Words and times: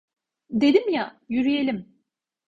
Dedim 0.51 0.89
ya, 0.89 1.21
yürüyelim. 1.29 1.95